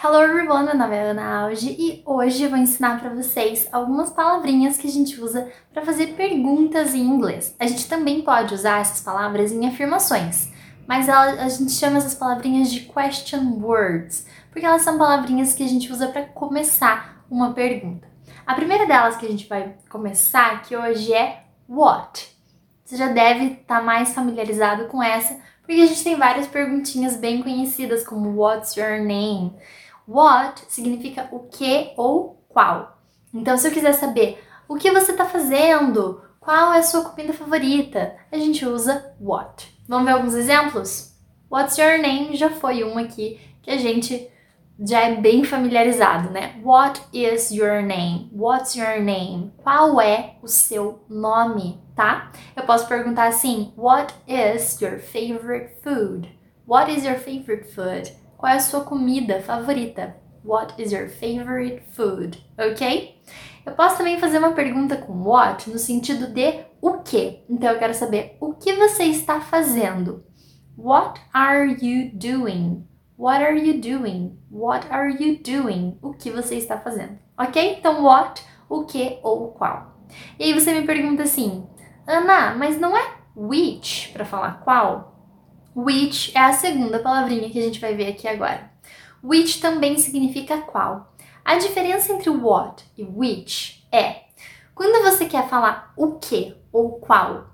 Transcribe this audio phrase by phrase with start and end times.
[0.00, 4.12] Hello everyone, meu nome é Ana Auge e hoje eu vou ensinar para vocês algumas
[4.12, 7.56] palavrinhas que a gente usa para fazer perguntas em inglês.
[7.58, 10.52] A gente também pode usar essas palavras em afirmações,
[10.86, 15.68] mas a, gente chama essas palavrinhas de question words, porque elas são palavrinhas que a
[15.68, 18.06] gente usa para começar uma pergunta.
[18.46, 22.38] A primeira delas que a gente vai começar aqui hoje é what.
[22.84, 27.16] Você já deve estar tá mais familiarizado com essa, porque a gente tem várias perguntinhas
[27.16, 29.52] bem conhecidas, como What's your name?
[30.08, 32.98] What significa o que ou qual.
[33.32, 37.34] Então, se eu quiser saber o que você está fazendo, qual é a sua comida
[37.34, 39.70] favorita, a gente usa what.
[39.86, 41.14] Vamos ver alguns exemplos?
[41.50, 44.30] What's your name já foi um aqui que a gente
[44.80, 46.58] já é bem familiarizado, né?
[46.64, 48.30] What is your name?
[48.32, 49.52] What's your name?
[49.58, 52.30] Qual é o seu nome, tá?
[52.56, 56.28] Eu posso perguntar assim: What is your favorite food?
[56.66, 58.12] What is your favorite food?
[58.38, 60.16] Qual é a sua comida favorita?
[60.44, 62.38] What is your favorite food?
[62.56, 63.20] Ok?
[63.66, 67.42] Eu posso também fazer uma pergunta com what no sentido de o que.
[67.50, 70.24] Então eu quero saber o que você está fazendo.
[70.78, 72.86] What are you doing?
[73.18, 74.38] What are you doing?
[74.48, 75.98] What are you doing?
[76.00, 77.18] O que você está fazendo?
[77.36, 77.78] Ok?
[77.80, 79.98] Então, what, o que ou qual.
[80.38, 81.66] E aí você me pergunta assim,
[82.06, 85.17] Ana, mas não é which para falar qual?
[85.80, 88.68] Which é a segunda palavrinha que a gente vai ver aqui agora.
[89.22, 91.14] Which também significa qual.
[91.44, 94.22] A diferença entre what e which é
[94.74, 97.50] quando você quer falar o que ou qual,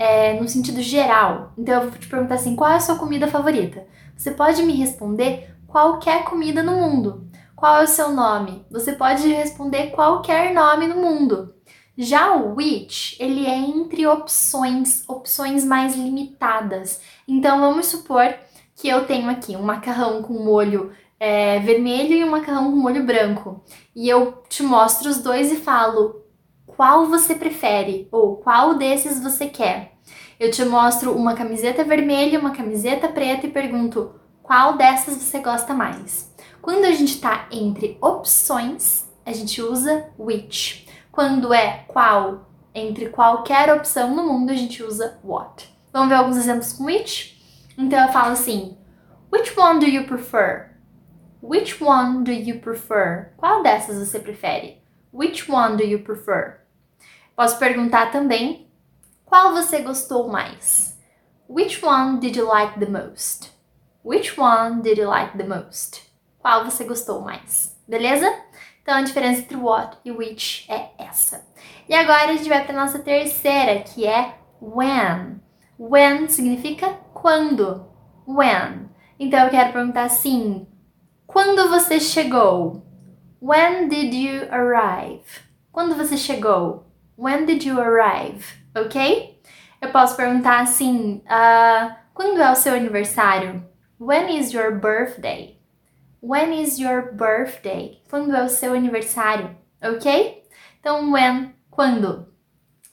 [0.00, 1.52] é, no sentido geral.
[1.56, 3.86] Então eu vou te perguntar assim: qual é a sua comida favorita?
[4.16, 7.30] Você pode me responder qualquer comida no mundo.
[7.54, 8.66] Qual é o seu nome?
[8.68, 11.54] Você pode responder qualquer nome no mundo.
[12.02, 16.98] Já o which, ele é entre opções, opções mais limitadas.
[17.28, 18.34] Então vamos supor
[18.74, 23.04] que eu tenho aqui um macarrão com molho é, vermelho e um macarrão com molho
[23.04, 23.62] branco.
[23.94, 26.24] E eu te mostro os dois e falo
[26.66, 29.92] qual você prefere ou qual desses você quer.
[30.38, 35.74] Eu te mostro uma camiseta vermelha, uma camiseta preta e pergunto qual dessas você gosta
[35.74, 36.34] mais.
[36.62, 40.88] Quando a gente está entre opções, a gente usa which.
[41.12, 45.68] Quando é qual entre qualquer opção no mundo, a gente usa what.
[45.92, 47.36] Vamos ver alguns exemplos com which?
[47.76, 48.78] Então eu falo assim:
[49.32, 50.70] Which one do you prefer?
[51.42, 53.32] Which one do you prefer?
[53.36, 54.82] Qual dessas você prefere?
[55.12, 56.60] Which one do you prefer?
[57.34, 58.70] Posso perguntar também
[59.24, 60.98] qual você gostou mais?
[61.48, 63.50] Which one did you like the most?
[64.04, 66.02] Which one did you like the most?
[66.38, 67.76] Qual você gostou mais?
[67.88, 68.30] Beleza?
[68.90, 71.46] Então a diferença entre what e which é essa.
[71.88, 75.40] E agora a gente vai para nossa terceira, que é when.
[75.78, 77.86] When significa quando.
[78.26, 78.90] When.
[79.16, 80.66] Então eu quero perguntar assim:
[81.24, 82.84] quando você chegou?
[83.40, 85.22] When did you arrive?
[85.70, 86.92] Quando você chegou?
[87.16, 88.44] When did you arrive?
[88.74, 89.40] ok?
[89.80, 93.64] Eu posso perguntar assim: uh, quando é o seu aniversário?
[94.00, 95.59] When is your birthday?
[96.22, 98.02] When is your birthday?
[98.10, 99.56] Quando é o seu aniversário?
[99.82, 100.44] Ok?
[100.78, 102.28] Então, when, quando.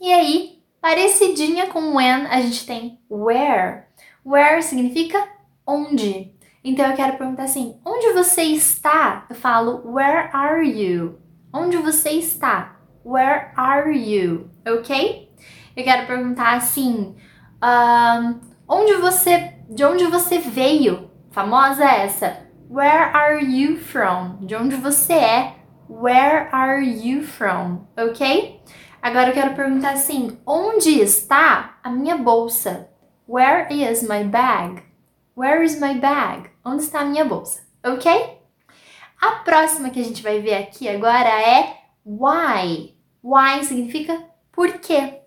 [0.00, 3.84] E aí, parecidinha com when, a gente tem where.
[4.24, 5.26] Where significa
[5.66, 6.34] onde.
[6.62, 9.26] Então eu quero perguntar assim: onde você está?
[9.28, 11.18] Eu falo where are you?
[11.52, 12.76] Onde você está?
[13.04, 14.50] Where are you?
[14.66, 15.30] Ok?
[15.76, 17.14] Eu quero perguntar assim:
[17.62, 21.10] um, onde você, de onde você veio?
[21.30, 22.44] Famosa essa.
[22.68, 24.38] Where are you from?
[24.46, 25.54] De onde você é?
[25.88, 27.86] Where are you from?
[27.96, 28.60] Ok?
[29.02, 32.88] Agora eu quero perguntar assim: onde está a minha bolsa?
[33.28, 34.82] Where is my bag?
[35.36, 36.50] Where is my bag?
[36.64, 37.62] Onde está a minha bolsa?
[37.84, 38.10] Ok?
[39.20, 42.94] A próxima que a gente vai ver aqui agora é why.
[43.22, 44.22] Why significa
[44.52, 45.22] por quê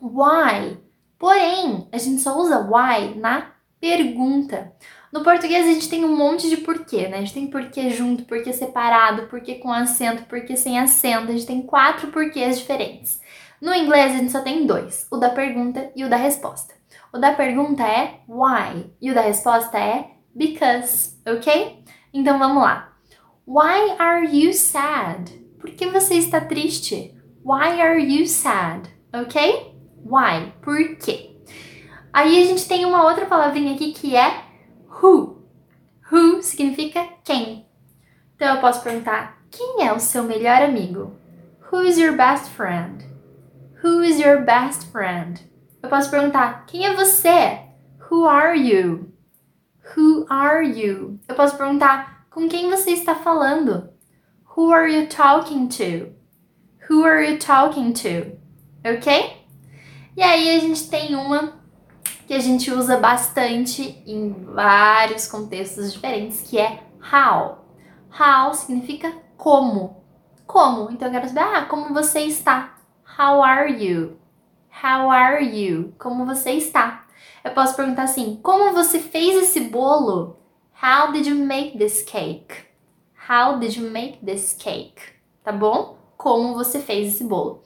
[0.00, 0.78] why.
[1.18, 4.72] Porém, a gente só usa why na pergunta.
[5.12, 7.18] No português a gente tem um monte de porquê, né?
[7.18, 11.30] A gente tem porquê junto, porquê separado, porquê com acento, porquê sem acento.
[11.30, 13.20] A gente tem quatro porquês diferentes.
[13.60, 16.74] No inglês a gente só tem dois: o da pergunta e o da resposta.
[17.12, 21.82] O da pergunta é why e o da resposta é because, ok?
[22.12, 22.92] Então vamos lá.
[23.46, 25.32] Why are you sad?
[25.58, 27.14] Por que você está triste?
[27.42, 28.90] Why are you sad?
[29.12, 29.74] Ok?
[30.04, 30.52] Why?
[30.60, 31.34] Por quê?
[32.12, 34.47] Aí a gente tem uma outra palavrinha aqui que é
[35.02, 35.42] who.
[36.10, 37.66] Who significa quem.
[38.34, 41.16] Então eu posso perguntar: quem é o seu melhor amigo?
[41.70, 43.04] Who is your best friend?
[43.82, 45.40] Who is your best friend?
[45.82, 47.60] Eu posso perguntar: quem é você?
[48.10, 49.12] Who are you?
[49.96, 51.18] Who are you?
[51.28, 53.90] Eu posso perguntar: Com quem você está falando?
[54.56, 56.12] Who are you talking to?
[56.88, 58.38] Who are you talking to?
[58.84, 59.44] Ok?
[60.16, 61.57] E aí a gente tem uma
[62.28, 67.64] que a gente usa bastante em vários contextos diferentes, que é how.
[68.12, 70.04] How significa como.
[70.46, 70.90] Como?
[70.90, 72.76] Então eu quero saber, ah, como você está?
[73.18, 74.18] How are you?
[74.70, 75.94] How are you?
[75.98, 77.06] Como você está?
[77.42, 80.38] Eu posso perguntar assim: como você fez esse bolo?
[80.82, 82.54] How did you make this cake?
[83.26, 85.00] How did you make this cake?
[85.42, 85.96] Tá bom?
[86.18, 87.62] Como você fez esse bolo.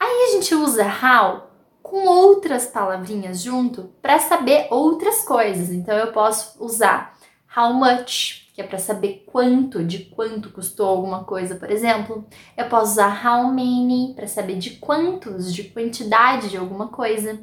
[0.00, 1.46] Aí a gente usa how
[1.86, 5.70] com outras palavrinhas junto para saber outras coisas.
[5.70, 7.16] Então eu posso usar
[7.56, 12.26] how much, que é para saber quanto, de quanto custou alguma coisa, por exemplo.
[12.56, 17.40] Eu posso usar how many para saber de quantos, de quantidade de alguma coisa.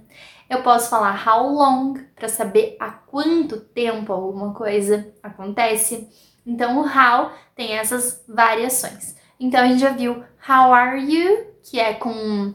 [0.50, 6.10] Eu posso falar how long para saber há quanto tempo alguma coisa acontece.
[6.46, 9.16] Então, o how tem essas variações.
[9.40, 12.54] Então, a gente já viu how are you, que é com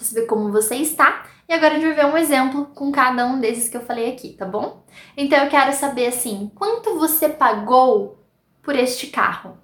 [0.00, 1.26] para saber como você está.
[1.46, 4.10] E agora a gente vai ver um exemplo com cada um desses que eu falei
[4.10, 4.84] aqui, tá bom?
[5.16, 8.24] Então, eu quero saber assim, quanto você pagou
[8.62, 9.58] por este carro?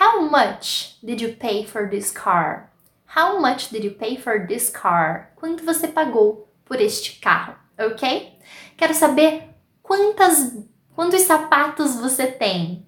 [0.00, 2.72] How much did you pay for this car?
[3.16, 5.32] How much did you pay for this car?
[5.36, 8.38] Quanto você pagou por este carro, ok?
[8.76, 10.56] Quero saber quantas,
[10.94, 12.86] quantos sapatos você tem.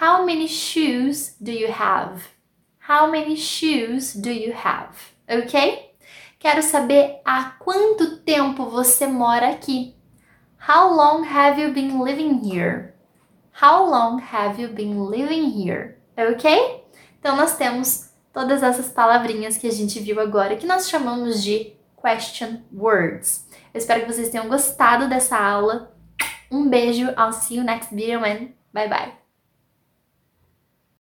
[0.00, 2.22] How many shoes do you have?
[2.88, 4.96] How many shoes do you have?
[5.28, 5.89] Ok?
[6.40, 9.94] Quero saber há quanto tempo você mora aqui.
[10.66, 12.94] How long have you been living here?
[13.62, 15.98] How long have you been living here?
[16.16, 16.82] Ok?
[17.18, 21.76] Então nós temos todas essas palavrinhas que a gente viu agora que nós chamamos de
[21.94, 23.46] question words.
[23.74, 25.94] Eu espero que vocês tenham gostado dessa aula.
[26.50, 29.19] Um beijo, I'll see you next video and bye bye.